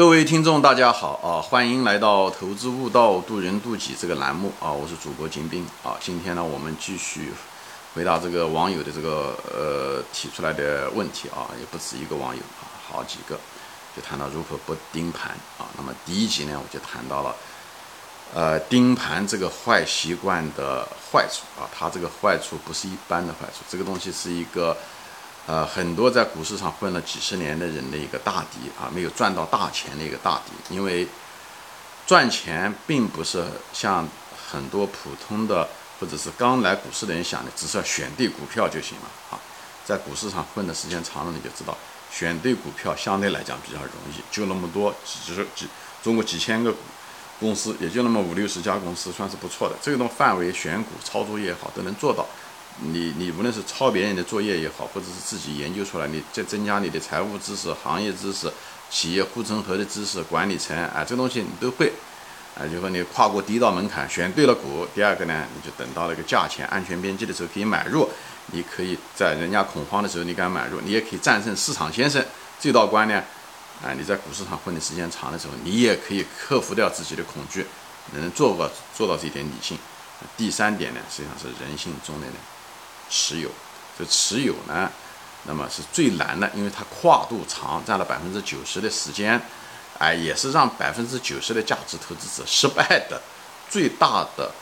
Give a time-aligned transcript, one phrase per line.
[0.00, 1.42] 各位听众，大家好啊！
[1.42, 4.72] 欢迎来到《投资悟道，渡人渡己》这个栏目啊！
[4.72, 5.94] 我是主播金兵啊！
[6.00, 7.30] 今天呢，我们继续
[7.94, 13.38] 回答这个网友的这个呃提出来的问题啊，也不止一个网友啊，好几个，
[13.94, 15.68] 就谈到如何不盯盘啊。
[15.76, 17.36] 那么第一集呢，我就谈到了
[18.32, 24.74] 呃盯盘这个坏习惯的坏处啊，它这个坏处不是一般的坏处，这个东西是一个。
[25.46, 30.74] 呃，很多在股市上混了几十年的人的一个大敌啊，没有赚到大钱的一个大敌。
[30.74, 31.06] 因为
[32.06, 34.08] 赚钱并不是像
[34.50, 39.40] 很多普通的或者是刚来股市的人想的，只是要选对股票就行了啊。
[39.84, 41.76] 在股市上混的时间长了，你就知道
[42.12, 45.66] 选对股票相对来讲比较容易，就那么多几十几
[46.02, 46.72] 中国几千个
[47.40, 49.74] 公司，也就那么五六十家公司，算是不错的。
[49.82, 52.24] 这种范围选股操作也好，都能做到。
[52.82, 58.50] 你你无论是抄别人的作业也好，或者是自己研究出来，你再增加你的财务知识、行业知识、
[58.90, 61.92] 企业护城河的知识、管理层啊，这东西你都会，
[62.56, 68.08] 啊，就说你跨过第一道门槛，选对了股，第二个呢，你就等到那个价钱安全边际的时候可以买入，
[68.46, 72.24] 你可以在人家恐慌的时候你敢买入，你也可以战胜市场先生
[72.58, 73.22] 这道关呢，
[73.82, 77.66] 啊，你在股市上混的时间长的时候，你也可以克服掉自己的恐惧，
[78.14, 79.76] 能做到做到这一点理性。
[80.36, 82.26] 第三点呢，实际上是人性中的。
[83.10, 83.50] 持有，
[83.98, 84.90] 这持有呢，
[85.44, 89.40] 那么是最难的，因为它跨度长，占了百分之九十的时间，
[89.98, 93.20] 哎，也是让百分之九十的价值投资者失败的
[93.68, 94.52] 最大的，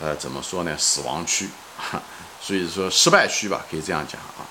[0.00, 0.76] 呃，怎么说呢？
[0.78, 1.48] 死亡区，
[2.42, 4.44] 所以说失败区吧，可以这样讲啊。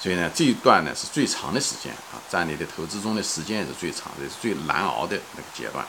[0.00, 5.84] 所以呢，这一段呢是最长的时间啊，占你的投资中的时间也是最长的，是最难熬的那个阶段。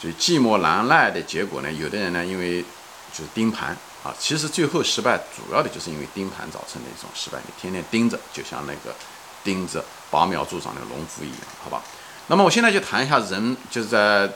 [0.00, 2.62] 所以寂寞难耐的结果呢，有的人呢，因为
[3.12, 3.76] 就是盯盘。
[4.04, 7.38] 啊，其实最后失败主要的就是因为盯盘造成的一种失败。
[7.46, 8.94] 你天天盯着，就像那个
[9.42, 11.82] 盯着拔苗助长的农夫一样，好吧？
[12.26, 14.30] 那么我现在就谈一下人，就是在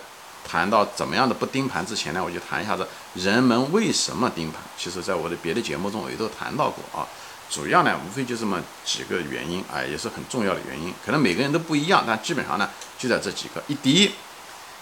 [0.47, 4.63] 谈到怎么样的不盯盘之前呢，我就谈一下子人们为什么盯盘。
[4.79, 7.07] 其实，在我的别的节目中我也都谈到过啊。
[7.51, 10.95] 主要呢，无非就这么几个原因，哎，也是很重要的原因。
[11.05, 12.69] 可能每个人都不一样，但基本上呢，
[12.99, 13.63] 就在这几个。
[13.67, 14.11] 一第一。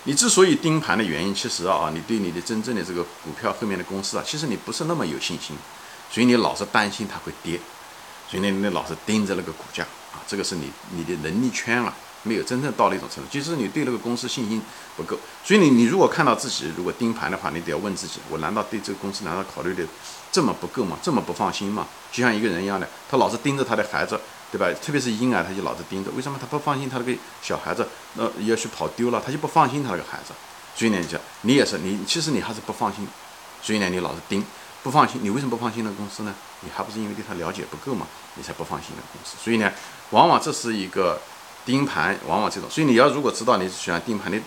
[0.09, 5.56] 你之所以盯盘的原因，其实啊，你对你的真正的这个股票后面的公司啊，其实你不是那么有信心，
[6.09, 7.59] 所以你老是担心它会跌，
[8.31, 9.83] 所以呢，你老是盯着那个股价
[10.15, 13.28] 啊，这个是你你的能力圈了，没有真正到那种程度。
[13.33, 14.62] 其实你对那个公司信心
[14.97, 19.84] 不够，所以你你如果看到自己如果盯盘的话，你得要问自己，我难道对这个公司难道考虑的
[20.31, 20.97] 这么不够吗？
[21.03, 21.84] 这么不放心吗？
[22.12, 24.21] 就像一个人一样的，他老是盯着他的孩子。
[24.53, 24.67] 对吧？
[24.81, 26.11] 特别是婴儿，他就老是盯着。
[26.12, 27.12] 为什么他不放心他那个
[27.43, 27.87] 小孩子？
[28.15, 30.33] 那要去跑丢了，他就不放心他那个孩子。
[30.75, 33.07] 所以呢，就你也是你，其实你还是不放心。
[33.61, 34.45] 所以呢，你老是盯，
[34.83, 35.21] 不放心。
[35.23, 36.34] 你为什么不放心那个公司呢？
[36.61, 38.07] 你还不是因为对他了解不够嘛？
[38.34, 39.37] 你才不放心那个公司。
[39.43, 39.73] 所以呢，
[40.11, 41.21] 往往这是一个
[41.65, 42.71] 盯盘，往往这种。
[42.71, 44.39] 所以你要如果知道你喜欢盯盘的，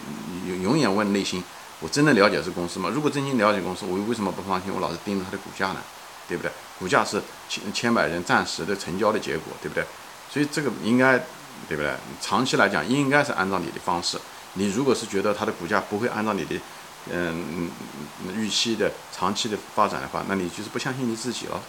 [0.48, 1.44] 永永远问内心：
[1.81, 2.90] 我真的了解这公司吗？
[2.94, 4.74] 如果真心了解公司，我为什么不放心？
[4.74, 5.81] 我老是盯着它的股价呢？
[6.28, 6.52] 对不对？
[6.80, 9.84] 股价是千千百人暂时的成交的结果，对不对？
[10.32, 11.18] 所以这个应该，
[11.68, 11.94] 对不对？
[12.22, 14.18] 长期来讲，应该是按照你的方式。
[14.54, 16.56] 你如果是觉得它的股价不会按照你的，
[17.12, 17.70] 嗯
[18.36, 21.62] 预期的长期的发展的话，那你就是不相信你自己了。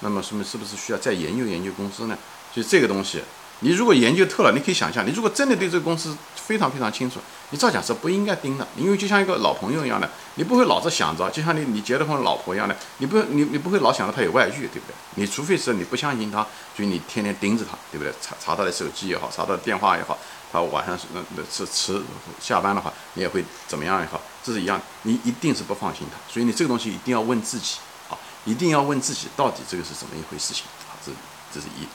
[0.00, 2.16] 那么，说明是不是需要再研究研究公司呢？
[2.52, 3.22] 所以这个东西。
[3.60, 7.18] 你如果研究透了，你可以想象，你如果真的对这个公司非常非常清楚，
[7.50, 14.94] 你照讲是不应该盯的，因为就像一个老朋友一样的，你不会老是想着，就像你你结了婚老婆一样的，你不你你不会老想着他有外遇，对不对？
[15.16, 16.46] 你除非是你不相信他，
[16.76, 18.12] 所以你天天盯着他，对不对？
[18.20, 20.16] 查查他的手机也好，查他的电话也好，
[20.52, 22.00] 他晚上是那那是迟
[22.40, 28.14] 下班的话，你也会怎么样也好，这是一样，你一定是不放心他，所以你这个东西一定要问自己啊，
[28.44, 31.10] 一定要问自己到底这个是怎么一回事情啊，这
[31.52, 31.86] 这是一。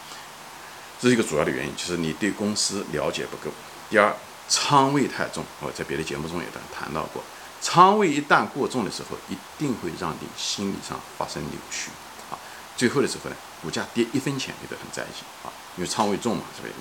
[1.04, 3.54] 这是一个主要的原因，就是你对公司了解不够。
[3.90, 4.16] 第二，
[4.48, 7.22] 仓位太重，我在别的节目中也谈谈到过，
[7.60, 11.90] 仓位一旦过重的时候，一定会让你心理上发生扭曲
[12.32, 12.40] 啊。
[12.78, 16.74] 最后的时候呢，股价跌一分钱你都很在意啊，因为仓位重嘛，这个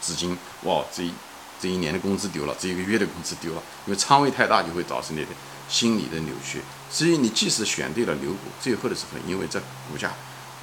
[0.00, 1.12] 资金哇，这一
[1.60, 5.28] 这一年的工资丢了，这一个月的工资丢了，因为仓位太大就会导致你的
[5.68, 6.62] 心理的扭曲。
[6.90, 9.60] 所以你即使选对了牛股，最后的时候，因为这
[9.92, 10.14] 股价，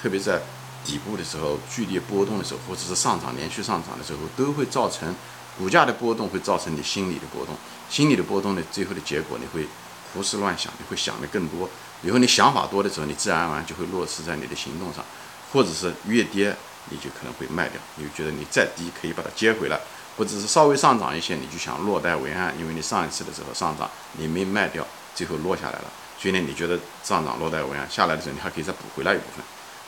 [0.01, 0.41] 特别在。
[0.85, 5.13] 底部的时候，剧烈波动的时候，或者是上涨连续上涨的时候，都会造成
[5.57, 7.55] 股价的波动，会造成你心理的波动。
[7.89, 9.67] 心理的波动呢，最后的结果你会
[10.13, 11.67] 胡思乱想，你会想的更多。
[12.03, 15.03] 以后你想法多的时候，你自然而然就会落实在你的行动上，
[15.51, 16.55] 或者是越跌
[16.89, 19.79] 你就可能会卖掉，你就觉得你再低可以把它接回来，
[20.17, 24.85] 或者是稍微上涨一些，你就想落袋为安，因为你上一次的时候上涨你没卖掉，
[25.15, 25.85] 最后落下来了，
[26.19, 29.43] 所以呢，你觉得上涨落袋为安，下来的时候你还可以再补回来一部分。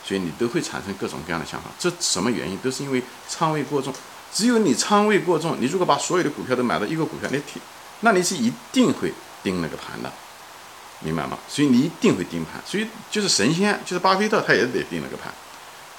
[0.08, 2.56] 所以你都会产生各种各样的想法，这什么原因？
[2.58, 3.92] 都是因为仓位过重，
[4.32, 7.60] 只有你仓位过重，你如果把所有的股票都买到一个股票，你挺，
[8.00, 9.12] 那你是一定会
[9.42, 10.10] 盯那个盘的，
[11.00, 11.36] 明白吗？
[11.46, 15.30] 所以你一定会盯盘，所以就是神仙，就是巴菲特他也得盯那个盘，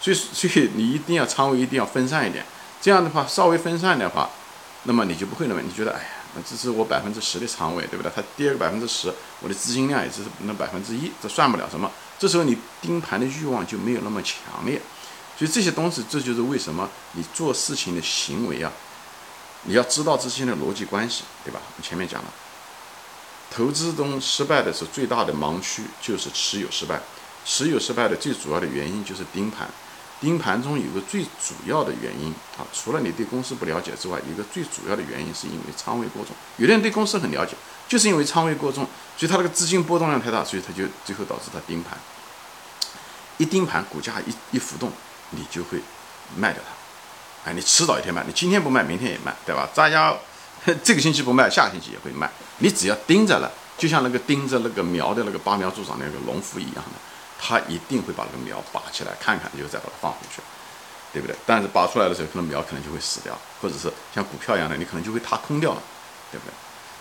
[0.02, 2.44] 所以所以你一定要仓位一定要分散一点，
[2.82, 4.28] 这样的话稍微分散的话，
[4.86, 6.10] 那么你就不会那么你觉得哎呀，
[6.48, 8.12] 这是我百分之十的仓位，对不对？
[8.16, 11.92] 它跌个百分之十，我的资金量也只是那百分之一，这算不了什么。
[12.18, 14.82] 这时候你盯盘的欲望就没有那么强烈。
[15.38, 18.72] 所以这些东西，这就是为什么你做事情的行为啊，
[19.64, 21.60] 你要知道之间的逻辑关系，对吧？
[21.78, 22.34] 我前面讲了，
[23.50, 27.00] 投资中失败的是最大的盲区，就是持有失败。
[27.46, 29.68] 持有失败的最主要的原因就是盯盘。
[30.20, 36.36] 盯盘中有个最主要的原因啊，除了你对公司不了解之外，有一个最主要的原因是因为仓位过重。
[36.58, 37.54] 有的人对公司很了解，
[37.88, 38.86] 就是因为仓位过重，
[39.18, 41.98] 所以他那个资金波动量太大，所以他就最后导致他盯盘。
[43.38, 44.92] 一盯盘，股价一一浮动。
[45.32, 45.80] 你就会
[46.36, 46.60] 卖掉
[47.44, 49.70] 它，哎，你迟早一天卖，你今天不卖，明天也卖，对吧？
[49.76, 50.12] 大家
[50.84, 52.28] 这个星期不卖，下个星期也会卖。
[52.58, 56.92] 你只要盯着了，就像那个盯着那个苗的那个拔苗助长那个农夫一样的，
[57.42, 60.42] 他一定会把那个苗拔起来，看看，就再把它放回去，
[61.14, 61.36] 对不对？
[61.46, 65.82] 但是拔出来的时候，可能苗可能就会死掉，或者是像股票一样的，你可能就会踏空掉了，
[66.32, 66.54] 对不对？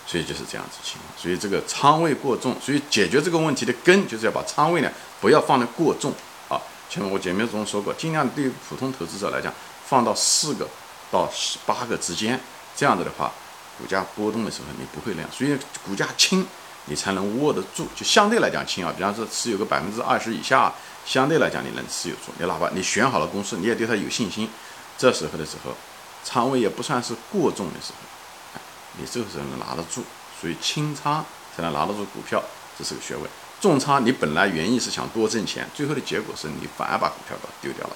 [0.07, 1.13] 所以就是这样子情况。
[1.15, 4.89] 所以这个仓位过重，所以解决这个问题的根就是要把仓位呢
[5.21, 6.11] 不要放得过重
[6.47, 6.59] 啊。
[6.89, 9.53] 前面我节目中说过，尽量对于普通投资者来讲，
[9.85, 10.67] 放到四个
[11.11, 12.39] 到十八个之间，
[12.75, 13.31] 这样子的话，
[13.77, 15.29] 股价波动的时候你不会那样。
[15.31, 16.47] 所以股价轻，
[16.85, 18.93] 你才能握得住，就相对来讲轻啊。
[18.95, 20.73] 比方说持有个百分之二十以下，
[21.05, 22.31] 相对来讲你能持有住。
[22.37, 24.49] 你哪怕你选好了公司，你也对它有信心，
[24.97, 25.75] 这时候的时候，
[26.23, 28.59] 仓位也不算是过重的时候，
[28.97, 30.03] 你这个时候能拿得住。
[30.39, 32.41] 所以轻仓才能拿得住股票，
[32.77, 33.29] 这是个学问。
[33.59, 37.95] 重仓，你本来原意是想多挣钱，最后的结果是你反而把股票给丢掉了。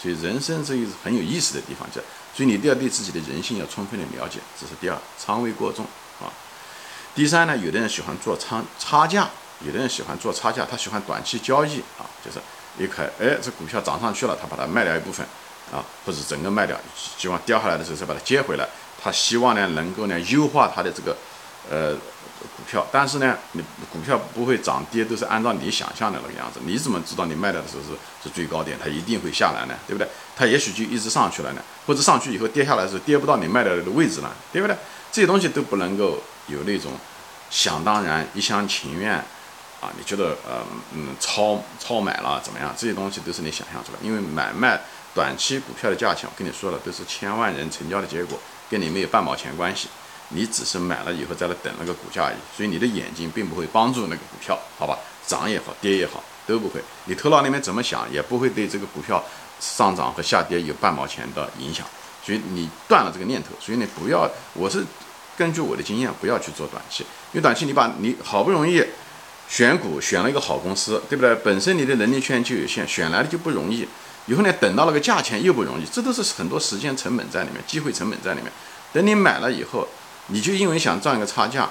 [0.00, 2.00] 所以人生这一是很有意思的地方，叫
[2.32, 5.84] 所以你一定要对自己的人性要充分的了解，这是第二，仓位过重
[6.20, 6.30] 啊。
[7.14, 9.28] 第三呢，有的人喜欢做仓差价，
[9.64, 12.38] 有的人喜欢做差价，他喜欢短期交易啊，就是
[12.78, 15.26] 一开，哎，这股票涨上去了，他把它卖掉一部分
[15.72, 16.76] 啊，或者整个卖掉，
[17.18, 18.66] 希望掉下来的时候再把它接回来，
[19.02, 21.16] 他希望呢能够呢优化他的这个
[21.70, 21.96] 呃。
[22.56, 23.62] 股票，但是呢，你
[23.92, 26.58] 股票不会涨跌，都是按照你想象的那个样子。
[26.64, 28.76] 你怎么知道你卖掉的时候是是最高点？
[28.82, 30.08] 它一定会下来呢，对不对？
[30.34, 34.76] 它也许就一直上去了呢，或者上去以后跌下来的时候跌不到你卖掉的位置呢，对不对？
[35.12, 36.92] 这些东西都不能够有那种
[37.50, 39.14] 想当然、一厢情愿
[39.80, 39.90] 啊！
[39.98, 40.62] 你觉得呃
[40.94, 42.74] 嗯超超买了怎么样？
[42.76, 44.80] 这些东西都是你想象出来，因为买卖
[45.14, 48.38] 短期股票的价钱，我跟你说了，都是千万人成交的结果，
[48.70, 49.88] 跟你没有半毛钱关系。
[50.34, 54.98] 你只是买了以后在那等那个股价而已，所以你的眼睛并不会帮助那个股票，好吧？
[55.26, 56.80] 涨也好，跌也好，都不会。
[57.04, 59.22] 你头脑里面怎么想，也不会对这个股票
[59.60, 61.86] 上涨和下跌有半毛钱的影响。
[62.24, 63.50] 所以你断了这个念头。
[63.60, 64.82] 所以你不要，我是
[65.42, 67.02] 根据我的经验，不要去做短期，
[67.32, 68.84] 因为短期你把你好不容易
[69.48, 71.34] 选股选了一个好公司，对不对？
[71.36, 73.88] 本身你的能力圈就有限，选来的就不容易。
[74.26, 78.52] 以后呢，等到那个价钱又不容易，这都是很多时间成本在里面，机会成本在里面。
[78.92, 79.88] 等你买了以后。
[80.28, 81.68] 你就因为想赚一个差价，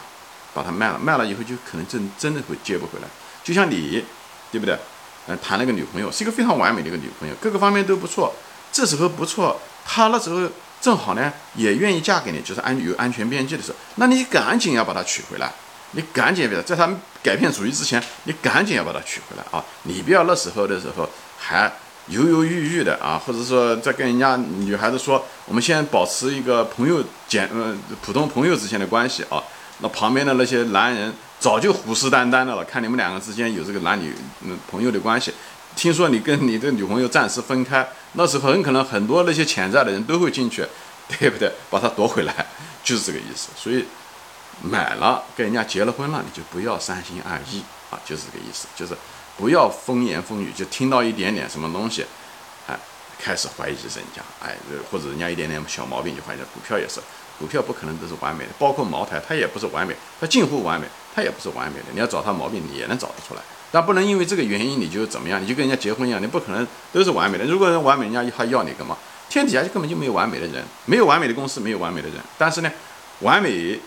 [0.53, 3.07] 把它卖了，卖了以后就可能真真的会接不回来。
[3.45, 4.03] 就像你，
[4.51, 4.77] 对不对？
[5.27, 8.35] 嗯，谈了个女朋友，是一个非常完美的一个女朋友，各个方面都不错。
[8.69, 10.41] 这时候不错，她那时候
[10.81, 15.51] 正好呢，也愿意嫁给你，就是安有安全边际的时候，那你赶紧要把她娶回来。
[15.91, 16.89] 你赶紧别在她
[17.21, 19.63] 改变主意之前，你赶紧要把她娶回来啊！
[19.83, 21.07] 你不要那时候的时候
[21.37, 21.71] 还。
[22.07, 29.41] 犹犹豫豫的啊，或者说在跟人家女孩子说，我们先保持一个朋友简呃普通朋友之间的关系啊。
[29.79, 35.31] 那旁边的那些男人早就虎视眈眈的了，看你们两个之间有这个男女嗯朋友的关系。
[35.81, 40.63] 听说你跟你的女朋友暂时分开，那时候很可能很多那些潜在的人都会进去，
[41.07, 41.51] 对不对？
[41.71, 42.45] 把他夺回来，
[42.85, 43.49] 就是这个意思。
[43.57, 43.83] 所以
[44.61, 48.95] 买了跟人家结了婚了，你就不要三心二意啊，就是这个意思，就是。
[49.37, 52.05] 不要风言风语，就听到一点点什么东西，
[52.67, 52.77] 哎，
[53.17, 54.55] 开始怀疑人家，哎，
[54.91, 56.37] 或者人家一点点小毛病就怀疑。
[56.53, 56.99] 股票也是，
[57.39, 60.85] 股票不可能都是完美的，包括茅台，它也不是完美，它近乎完美，
[61.15, 61.85] 它也不是完美的。
[61.91, 67.45] 你要找它毛病，你也能找得出来，但不能因为这个原因你就怎么样，你就跟人家结婚一样，你不可能都是完美的。
[67.45, 68.97] 如果人完美，人家还要你干嘛？
[69.29, 72.17] 天底下就根本就没有完美的人，没有完美的公司，没有完美的人。
[72.37, 72.69] 但是呢，
[73.21, 73.79] 完美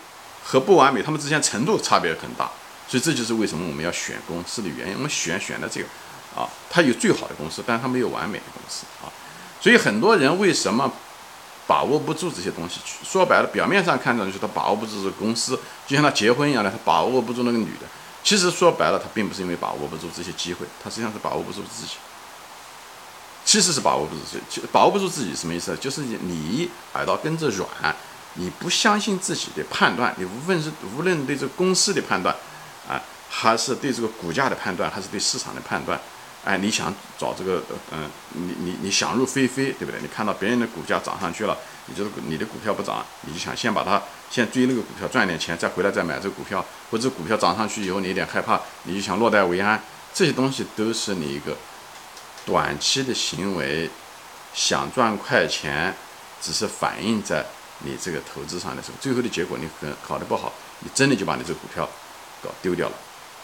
[0.43, 2.49] 和不完美，他们之间程度差别很大。
[2.87, 4.95] 所以这就是为什么我们要选公司的原因。
[4.95, 5.87] 我们选选的这个，
[6.35, 9.09] 啊，它有最好的公司，但是它没有完美的公司啊。
[9.61, 10.91] 所以很多人为什么
[11.67, 12.79] 把握不住这些东西？
[13.03, 17.87] 说白了，表面上看上去他把握不住这个公司，就像他结婚一样的，他把握不住那个女的。
[18.25, 21.93] 其实说白了，他并不是因为把握不住这些机会，他实际上是把握不住自己。
[23.45, 25.77] 其实是把握不住自己，把握不住自己什么意思？
[25.77, 27.95] 就是你耳朵跟着软，
[28.33, 32.35] 你不相信自己的判断，你无论是无论对这个公司的判断，
[32.89, 36.01] 啊，还是对这个股价的判断，还是对市场的判断，
[36.45, 37.61] 哎，你想找这个，
[37.91, 39.99] 嗯，你你你想入非非，对不对？
[39.99, 49.81] 你看到别人的股价涨上去了，你就是你的股票不涨，你就想先把它先追那个股票赚点钱，再回来再买这个股票，或者股票涨上去以后你有点害怕，你就想落袋为安，
[50.13, 51.55] 这些东西都是你一个。
[52.45, 53.89] 短期的行为，
[54.53, 55.91] 想赚快钱，
[56.39, 57.43] 只是反映在
[57.79, 61.89] 你这个投资上的时候，最后的结果你可搞得不好，你真的就把你这个股票
[62.43, 62.95] 搞丢掉了，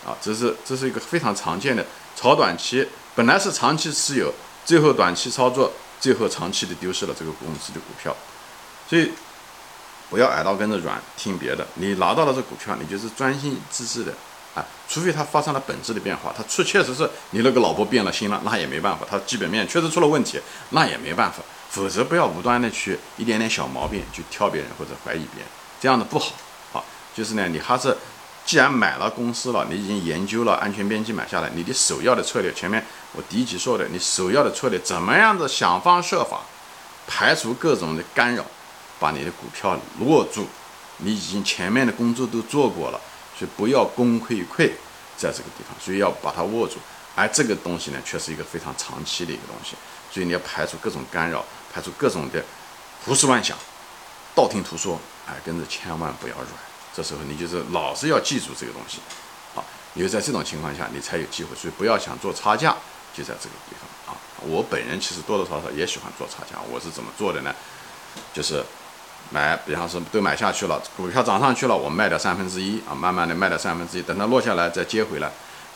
[0.06, 4.34] 啊，这是这是一个非常常见的炒短期，本来是长期持有，
[4.66, 8.16] 最后短期操作，最后长期的丢失了这个公司的股票，
[8.90, 9.12] 所以
[10.10, 14.14] 不要耳朵跟着软听别的，你拿到了这股票，你就是专心致志的。
[14.54, 20.38] 啊，除非它发生了本质的变化，它确确实是你那个老婆变了心了，那也没办法，它基本面确实出了问题，
[20.72, 21.38] 那也没办法，
[21.70, 25.48] 否则不要无端的去一点点小毛病去挑别人或者怀疑别人，
[25.80, 26.34] 这样的不好。
[26.74, 26.84] 好，
[27.16, 27.96] 就是呢，你还是
[28.46, 32.84] 既然买了公司了，你已经研究了安全边际买下来，你的首要的策略，前面
[33.14, 36.42] 我第一集说的，你首要的策略怎么样子想方设法
[37.08, 38.44] 排除各种的干扰，
[39.00, 40.48] 把你的股票握住，
[40.98, 43.00] 你已经前面的工作都做过了。
[43.38, 44.70] 所以不要功亏一篑
[45.18, 46.78] 在这个地方，所以要把它握住。
[47.16, 49.76] 而这个东西呢，却是一个非常长期的一个东西，
[50.12, 52.44] 所以你要排除各种干扰，排除各种的
[53.06, 53.58] 胡思乱想、
[54.36, 55.00] 道听途说。
[55.28, 56.71] 哎，跟着千万不要软。
[56.96, 59.00] 这时候你就是老是要记住这个东西。
[59.56, 61.56] 啊，因为在这种情况下，你才有机会。
[61.56, 62.76] 所以不要想做差价，
[63.14, 64.18] 就在这个地方啊。
[64.42, 66.60] 我本人其实多多少少也喜欢做差价。
[66.72, 67.54] 我是怎么做的呢？
[68.34, 68.64] 就是。
[69.34, 75.32] 买，比方说都买下去了，股票涨上去了，我卖掉三分之一啊，慢慢的卖掉三分之一，等它落下来再接回来。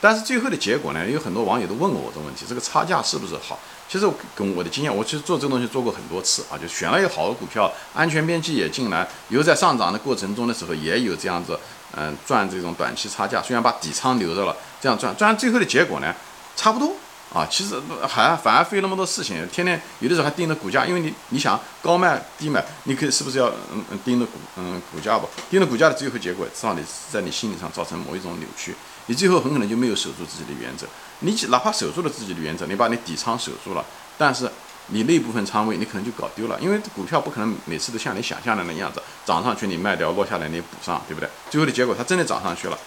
[0.05, 3.57] 但是最后的结果呢，有很多网友都问过我这个问题，这个差价是不是好？
[3.89, 11.59] 其实跟我的经验，我其实做这个东西做过很多次啊，就选了一个好的股票，安全边际也进来，有在上涨的过程中的时候也有这样子，
[11.95, 16.13] 嗯，赚这种短期差价，虽然把底仓留着了，这样赚，赚最后的结果呢，
[16.55, 16.95] 差不多。
[17.33, 17.75] 啊，其实
[18.07, 25.27] 还反而费那么多事情，天天有的时候还盯着股价，因为你你想高卖低买，你可以是不是要嗯嗯盯着股嗯股价吧？
[25.49, 26.81] 盯着股价的最后结果，让你
[27.11, 28.73] 在你心理上造成某一种扭曲，
[29.07, 30.87] 你最后很可能就没有守住自己的原则。
[31.19, 33.85] 你哪怕守住了自己的原则，你把你底仓守住了，
[34.17, 34.49] 但是
[34.87, 41.29] 你那部分仓位你可能就搞丢了，因为股票不可能每次都像你想象的那样子，涨上去你卖掉，落下来你补上，对不对？
[41.49, 42.77] 最后的结果它真的涨上去了，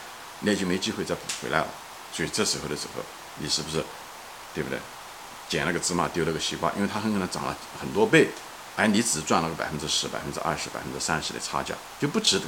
[0.40, 1.66] 那就没机会再补回来了。
[2.12, 3.02] 所以这时候的时候，
[3.38, 3.82] 你是不是？
[4.54, 4.78] 对不对？
[5.48, 8.28] 捡了个芝麻丢了个西瓜，因为它很可能涨了很多倍，
[8.76, 12.44] 而你只赚了个百分之十、百分之二十、百分之三十的差价，就不值得。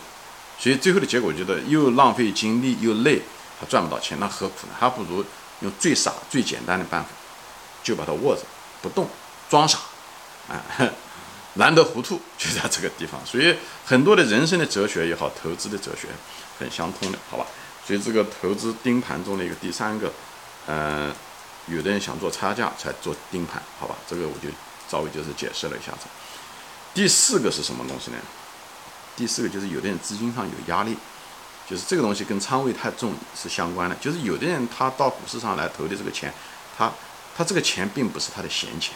[0.59, 3.23] 所以最后的结果，觉得又浪费精力又累，
[3.61, 4.73] 他赚不到钱，那何苦呢？
[4.79, 5.23] 还不如
[5.61, 7.11] 用最傻、最简单的办法，
[7.83, 8.43] 就把它握着
[8.81, 9.07] 不动，
[9.51, 9.79] 装傻，
[10.49, 10.65] 啊，
[11.55, 13.21] 难得糊涂，就在这个地方。
[13.27, 16.09] 所以很多的人生的哲学也好，投资的哲学
[16.59, 17.47] 很相通的，好吧？
[17.87, 20.11] 所以这个投资盯盘中的一个第三个，
[20.67, 21.13] 嗯。
[21.67, 24.49] 有的人想做差价才做盯盘，好吧，这个我就
[24.91, 26.09] 稍微就是解释了一下子。
[26.93, 28.17] 第四个是什么东西呢？
[29.15, 30.97] 第四个就是有的人资金上有压力，
[31.71, 33.95] 就是这个东西跟仓位太重是相关的。
[34.01, 36.35] 就是有的人他到股市上来投的这个钱，
[36.77, 36.91] 他
[37.37, 38.95] 他这个钱并不是他的闲钱，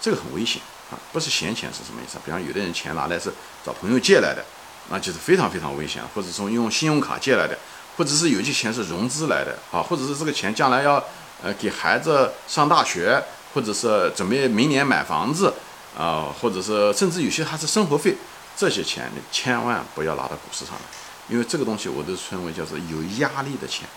[0.00, 0.60] 这个很危险
[0.90, 0.98] 啊！
[1.12, 2.18] 不是闲钱是什么意思？
[2.24, 3.32] 比方有的人钱拿来是
[3.64, 4.44] 找朋友借来的，
[4.90, 7.56] 那就是非常非常危险，或者说用信用卡借来的，
[7.96, 11.02] 或者是有些钱是融资来的啊，或者是这个钱将来要。
[11.40, 13.22] 呃，给孩子上大学，
[13.54, 15.54] 或者是准备明年买房子，
[15.96, 18.16] 啊，或者是甚至有些还是生活费，
[18.56, 20.80] 这些钱你千万不要拿到股市上来，
[21.28, 23.88] 因为这个东西我都称为叫做有压力的钱，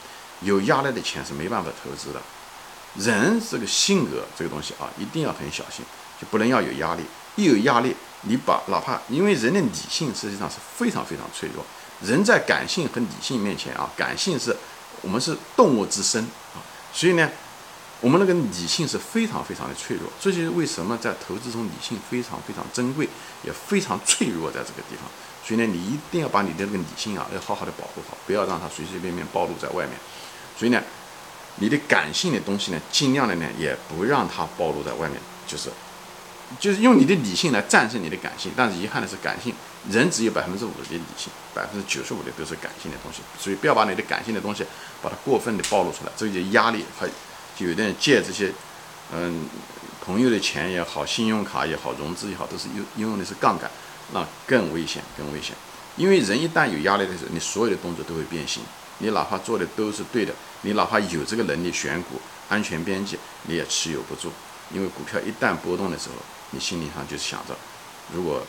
[0.42, 2.22] 有压力的钱是没办法投资的。
[2.96, 5.86] 人这个性格这个东西啊，一定要很小心，
[6.20, 7.04] 就不能要有压力。
[7.38, 11.66] 一有压力，你把哪怕因为人的理性实际上是非常非常脆弱，
[12.02, 14.54] 人在感性和理性面前啊，感性是
[15.02, 16.22] 我们是动物之身
[16.54, 16.60] 啊。
[16.94, 17.30] 所以呢，
[18.02, 23.08] 我们那个理性是非常非常的脆弱，这就是为什么在投资中理性非常非常珍贵，
[23.44, 25.06] 也非常脆弱在这个地方。
[25.44, 29.94] 所以呢，你一定要把你的那个理性啊，要好好的保护好，不要让它随随便便暴露在外面。
[30.58, 30.82] 所以呢，
[31.56, 35.18] 你的感性的东西呢，尽量的呢，也不让它暴露在外面，
[35.48, 35.70] 就是。
[36.60, 39.56] 就是用你的理性来战胜你的感性，但是遗憾的是，感性
[39.90, 44.66] 人只有百分之五的理性，百分之九十五的都是感性的东西，所以不要把你的感性的东西
[45.02, 47.08] 把它过分的暴露出来，这些压力还
[47.56, 48.52] 就有点借这些
[49.14, 49.46] 嗯
[50.04, 53.72] 朋友的钱也好，信用卡也好，融资也好，都是用用的是杠杆，
[54.12, 55.56] 那更危险，更危险。
[55.98, 58.64] 因为人一旦有压力的时候，你所有的动作都会变形，
[59.00, 64.32] 你哪怕做的都是对的，你哪怕有这个能力选股、安全边际，你也持有不住。
[64.74, 66.16] 因为股票一旦波动的时候，
[66.52, 67.56] 你心理上就想着，
[68.14, 68.42] 如果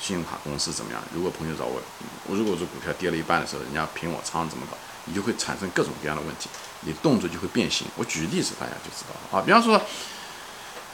[0.00, 1.00] 信用卡公司怎么样？
[1.14, 1.80] 如果朋友找我，
[2.28, 4.76] 如果是股票跌了一半的时候，人家评我仓怎么搞？
[5.04, 7.86] 你就会产生各种各样的问题，你动作就会变形。
[7.96, 9.42] 我举例子，大家就知道了啊。
[9.44, 9.80] 比方说，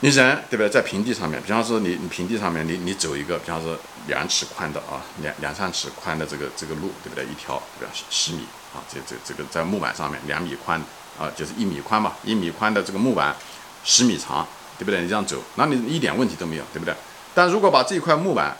[0.05, 0.69] 你人对不对？
[0.69, 7.25] 在平地上面，比方说你你平地上面，你你走一个，比方说两尺宽的啊，两两三尺宽的这个这个路，对不对？
[7.25, 7.91] 一条对吧？
[8.11, 10.79] 十米啊，这这这个在木板上面两米宽
[11.17, 13.35] 啊，就是一米宽嘛，一米宽的这个木板，
[13.83, 14.47] 十米长，
[14.77, 15.01] 对不对？
[15.01, 16.93] 你这样走，那你一点问题都没有，对不对？
[17.33, 18.55] 但如果把这块木板，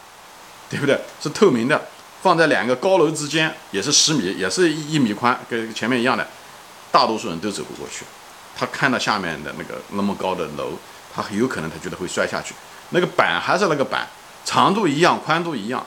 [0.67, 0.99] 对不对？
[1.21, 1.79] 是透明的，
[2.23, 6.27] 放在两个高楼之间，也是十米，也是一米宽，跟前面一样的，
[6.91, 8.03] 大多数人都走不过去。
[8.57, 10.71] 他看到下面的那个那么高的楼，
[11.15, 12.53] 他很有可能他觉得会摔下去。
[12.89, 14.07] 那个板还是那个板，
[14.43, 15.85] 长度一样，宽度一样，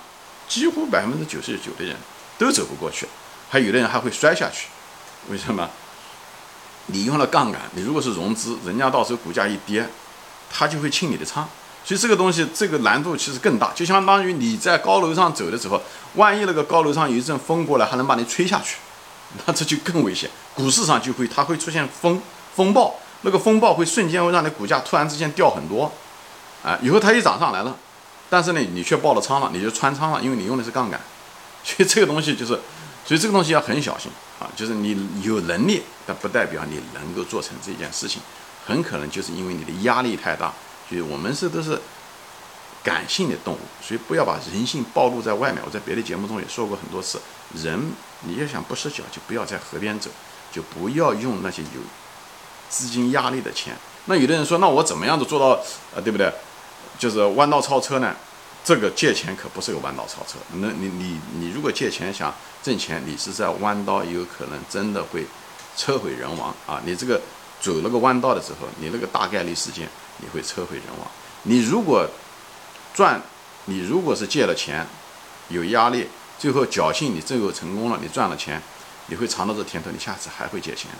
[0.48, 1.94] 几乎百分之九十九的人
[2.38, 3.06] 都走不过去，
[3.50, 4.68] 还有的人还会摔下去。
[5.28, 5.68] 为什么？
[6.86, 9.86] 你用了杠杆，你如果是融资，人家到时候股价一跌，
[10.50, 11.46] 他就会清你的仓。
[11.84, 15.80] 所以这个东西，这个难度其实更大，就相当于你在高楼上走的时候，
[16.14, 18.76] 万一那个高楼上有一阵风过来，还能把你吹下去，
[19.44, 20.28] 那这就更危险。
[20.54, 22.20] 股市上就会它会出现风
[22.56, 25.92] 风暴，那个风暴会瞬间会让你股价突然之间掉很多，
[26.62, 27.76] 啊，以后它一涨上来了，
[28.30, 31.00] 但是呢，你却爆了仓了，你就穿仓了，因为你用的是杠杆。
[31.64, 32.58] 所以这个东西就是，
[33.04, 34.10] 所以这个东西要很小心
[34.40, 38.22] 啊，就是你有能力，但不代表你能够做成这件事情，
[38.64, 40.52] 很可能就是因为你的压力太大。
[40.90, 41.78] 就是我们是都是
[42.82, 45.60] 感性的动物，所以不要把人性暴露在外面。
[45.66, 47.20] 我在别的节目中也说过很多次，
[47.54, 50.08] 人你要想不失脚，就不要在河边走，
[50.50, 51.80] 就不要用那些有
[52.68, 53.76] 资金压力的钱。
[54.06, 55.60] 那有的人说，那我怎么样子做到
[55.94, 56.32] 呃，对不对？
[56.98, 58.14] 就是弯道超车呢？
[58.64, 60.38] 这个借钱可不是个弯道超车。
[60.54, 65.26] 那你你你如果借钱想挣钱，你是在弯道，有可能真的会
[65.76, 66.80] 车毁人亡啊！
[66.84, 67.20] 你这个
[67.60, 69.88] 走那个弯道的时候，你那个大概率事件。
[70.20, 71.06] 你会车毁人亡。
[71.44, 72.04] 你如果
[72.92, 73.22] 赚，
[73.66, 74.84] 你如果是借了钱，
[75.46, 78.60] 有压力，最后侥幸你最后成功了，你赚了钱，
[79.06, 80.98] 你会尝到这甜头，你下次还会借钱的，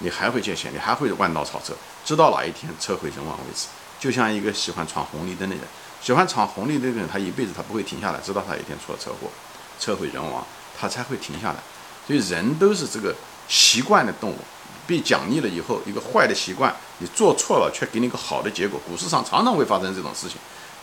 [0.00, 1.72] 你还会借钱，你还会弯道超车，
[2.04, 3.68] 直到哪一天车毁人亡为止。
[3.98, 5.64] 就像一个喜欢闯红绿灯的人，
[6.02, 9.30] 喜欢闯红绿灯的人，他一辈子他不会停下来，直到他有一天出了车祸，
[9.78, 10.44] 车毁人亡，
[10.78, 11.58] 他才会停下来。
[12.06, 13.14] 所以人都是这个
[13.48, 14.38] 习惯的动物。
[14.86, 18.80] 被奖励了以后，一个坏的习惯，你做错了却给你一个好的结果。
[18.88, 20.36] 股市上常常会发生这种事情，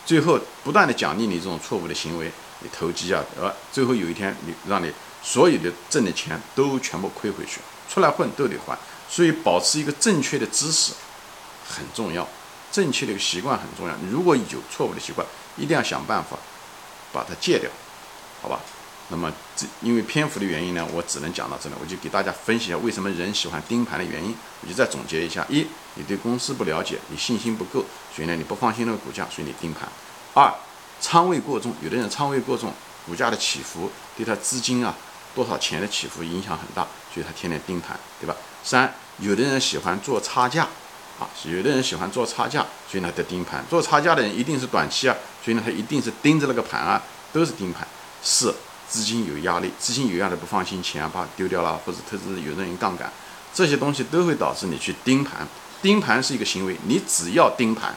[0.05, 4.89] 最后不断的奖励你这种错误的行为，你投机啊，呃，最后有一天你让你
[5.21, 8.77] 所有的挣的钱都全部亏回去，出来混都得还。
[9.09, 10.93] 所以保持一个正确的姿势
[11.67, 12.27] 很重要，
[12.71, 13.95] 正确的一个习惯很重要。
[14.11, 15.25] 如果有错误的习惯，
[15.57, 16.37] 一定要想办法
[17.11, 17.69] 把它戒掉，
[18.41, 18.59] 好吧？
[19.09, 21.75] 那么这因为篇幅的原因呢，我只能讲到这里。
[21.79, 24.35] 我就给大家分析一下为什么人喜欢盯盘的原因。
[24.61, 25.65] 我就再总结一下：一，
[25.95, 29.87] 你对公司不了解，你信心不够，所以呢你不放心那个股价，所以你盯盘；
[30.33, 30.53] 二，
[30.99, 32.73] 仓位过重，有的人仓位过重，
[33.05, 34.93] 股价的起伏对他资金啊
[35.37, 36.81] 多少钱的起伏影响很大，
[37.13, 38.35] 所以他天天盯盘，对吧？
[38.63, 40.63] 三，有的人喜欢做差价，
[41.19, 43.63] 啊，有的人喜欢做差价，所以呢他盯盘。
[43.69, 47.87] 做差价的人一定是短期啊，所以呢他一定是盯着那个盘啊，都是盯盘。
[48.23, 48.55] 四。
[48.89, 53.11] 资金有压力，资金有压力不放心，钱啊怕丢掉了，或者投资有的人杠杆，
[53.53, 55.45] 这些东西都会导致你去盯盘。
[55.81, 57.93] 盯盘是一个行为，你只要盯盘，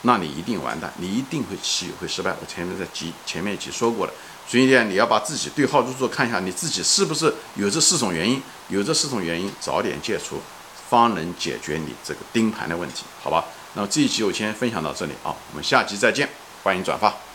[0.00, 2.34] 那你一定完蛋，你一定会期会失败。
[2.40, 4.12] 我前面在集前面已经说过了，
[4.46, 10.40] 所以呢，你要把自己对号入座，看一下你自己是不是有这四种原因，有这四种原因早点戒除，
[10.88, 13.44] 方能解决你这个盯盘的问题，好吧？
[13.74, 16.28] 那么这一集我先分享到这里啊，我们下集再见，
[16.62, 17.31] 欢迎转发。